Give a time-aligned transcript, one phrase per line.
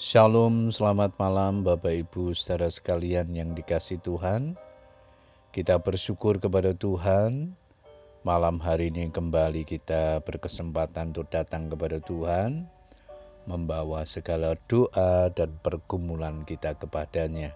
[0.00, 4.56] Shalom, selamat malam Bapak Ibu saudara sekalian yang dikasih Tuhan.
[5.52, 7.52] Kita bersyukur kepada Tuhan.
[8.24, 12.64] Malam hari ini kembali kita berkesempatan untuk datang kepada Tuhan,
[13.44, 17.52] membawa segala doa dan pergumulan kita kepadanya.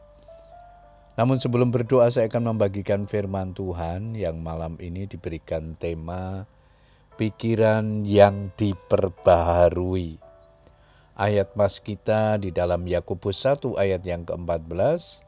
[1.16, 6.44] Namun sebelum berdoa saya akan membagikan firman Tuhan yang malam ini diberikan tema
[7.16, 10.23] pikiran yang diperbaharui
[11.14, 15.22] ayat mas kita di dalam Yakobus 1 ayat yang ke-14.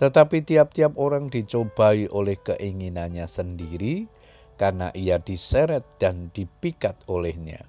[0.00, 4.08] Tetapi tiap-tiap orang dicobai oleh keinginannya sendiri
[4.56, 7.68] karena ia diseret dan dipikat olehnya.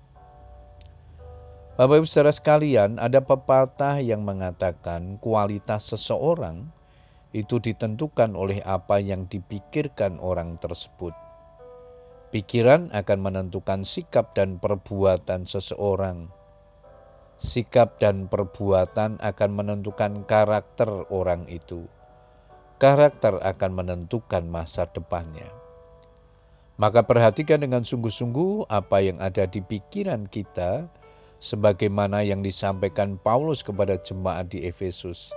[1.74, 6.70] Bapak Ibu saudara sekalian, ada pepatah yang mengatakan kualitas seseorang
[7.34, 11.18] itu ditentukan oleh apa yang dipikirkan orang tersebut.
[12.30, 16.30] Pikiran akan menentukan sikap dan perbuatan seseorang
[17.42, 21.86] sikap dan perbuatan akan menentukan karakter orang itu.
[22.80, 25.48] Karakter akan menentukan masa depannya.
[26.76, 30.90] Maka perhatikan dengan sungguh-sungguh apa yang ada di pikiran kita,
[31.38, 35.30] sebagaimana yang disampaikan Paulus kepada jemaat di Efesus,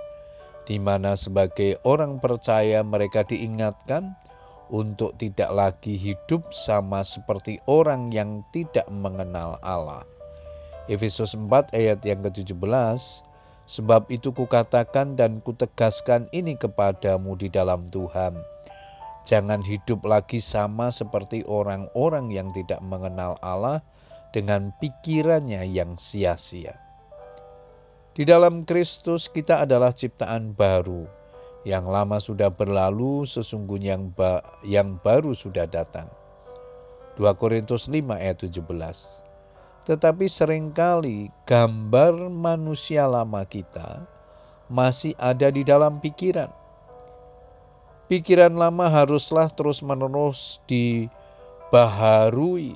[0.65, 4.17] di mana sebagai orang percaya mereka diingatkan
[4.67, 10.16] untuk tidak lagi hidup sama seperti orang yang tidak mengenal Allah
[10.87, 13.27] Efesus 4 ayat yang ke-17,
[13.67, 18.39] Sebab itu kukatakan dan kutegaskan ini kepadamu di dalam Tuhan.
[19.27, 23.83] Jangan hidup lagi sama seperti orang-orang yang tidak mengenal Allah
[24.31, 26.79] dengan pikirannya yang sia-sia.
[28.15, 31.03] Di dalam Kristus kita adalah ciptaan baru.
[31.67, 36.07] Yang lama sudah berlalu, sesungguhnya yang, ba yang baru sudah datang.
[37.19, 39.26] 2 Korintus 5 ayat 17
[39.87, 44.03] tetapi sering kali gambar manusia lama kita
[44.67, 46.51] masih ada di dalam pikiran.
[48.11, 52.75] Pikiran lama haruslah terus-menerus dibaharui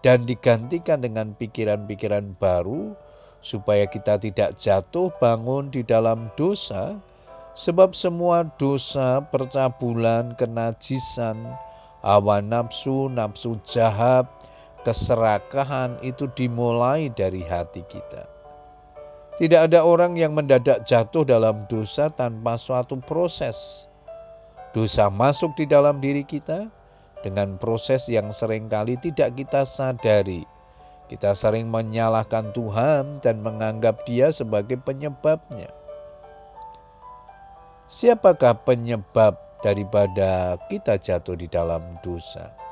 [0.00, 2.96] dan digantikan dengan pikiran-pikiran baru
[3.44, 6.96] supaya kita tidak jatuh bangun di dalam dosa
[7.52, 11.44] sebab semua dosa, percabulan, kenajisan,
[12.00, 14.30] hawa nafsu, nafsu jahat,
[14.82, 18.38] keserakahan itu dimulai dari hati kita.
[19.38, 23.86] Tidak ada orang yang mendadak jatuh dalam dosa tanpa suatu proses.
[24.74, 26.66] Dosa masuk di dalam diri kita
[27.22, 30.42] dengan proses yang sering kali tidak kita sadari.
[31.06, 35.72] Kita sering menyalahkan Tuhan dan menganggap Dia sebagai penyebabnya.
[37.88, 42.67] Siapakah penyebab daripada kita jatuh di dalam dosa?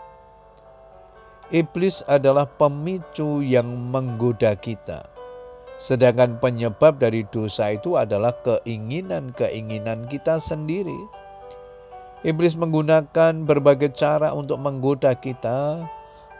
[1.47, 5.07] Iblis adalah pemicu yang menggoda kita.
[5.79, 10.99] Sedangkan penyebab dari dosa itu adalah keinginan-keinginan kita sendiri.
[12.27, 15.87] Iblis menggunakan berbagai cara untuk menggoda kita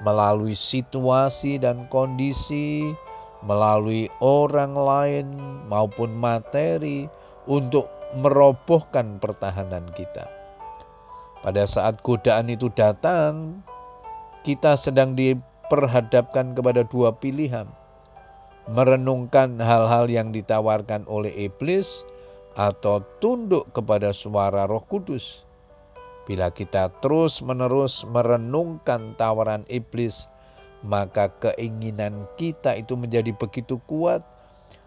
[0.03, 2.91] melalui situasi dan kondisi,
[3.47, 5.27] melalui orang lain
[5.71, 7.07] maupun materi
[7.47, 7.87] untuk
[8.19, 10.27] merobohkan pertahanan kita.
[11.47, 13.63] Pada saat godaan itu datang,
[14.47, 17.67] kita sedang diperhadapkan kepada dua pilihan.
[18.71, 22.07] Merenungkan hal-hal yang ditawarkan oleh iblis
[22.55, 25.43] atau tunduk kepada suara roh kudus.
[26.31, 30.31] Bila kita terus-menerus merenungkan tawaran iblis,
[30.87, 34.23] maka keinginan kita itu menjadi begitu kuat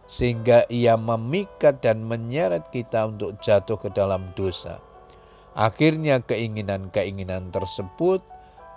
[0.07, 4.79] sehingga ia memikat dan menyeret kita untuk jatuh ke dalam dosa.
[5.51, 8.23] Akhirnya keinginan-keinginan tersebut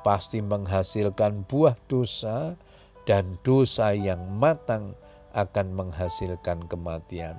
[0.02, 2.58] pasti menghasilkan buah dosa
[3.06, 4.94] dan dosa yang matang
[5.32, 7.38] akan menghasilkan kematian.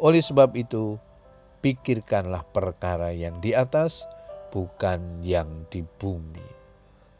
[0.00, 0.96] Oleh sebab itu,
[1.60, 4.06] pikirkanlah perkara yang di atas,
[4.54, 6.44] bukan yang di bumi.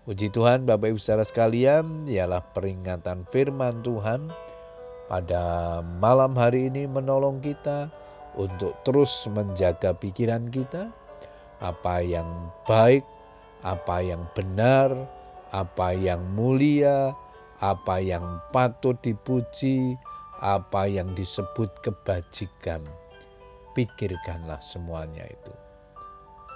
[0.05, 4.28] Puji Tuhan, Bapak Ibu saudara sekalian, ialah peringatan firman Tuhan
[5.09, 7.88] pada malam hari ini menolong kita
[8.37, 10.93] untuk terus menjaga pikiran kita,
[11.62, 12.29] apa yang
[12.69, 13.06] baik
[13.64, 14.93] apa yang benar,
[15.50, 17.16] apa yang mulia,
[17.64, 19.96] apa yang patut dipuji,
[20.44, 22.84] apa yang disebut kebajikan.
[23.72, 25.55] Pikirkanlah semuanya itu.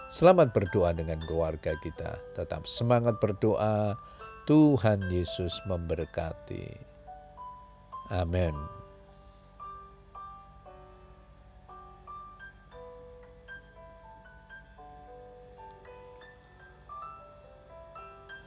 [0.08, 2.16] Selamat berdoa dengan keluarga kita.
[2.36, 3.96] Tetap semangat berdoa.
[4.48, 6.72] Tuhan Yesus memberkati.
[8.08, 8.77] Amin.